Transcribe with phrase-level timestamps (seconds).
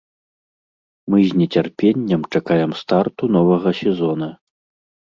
[1.13, 4.37] Мы з нецярпеннем чакаем старту новага сезона.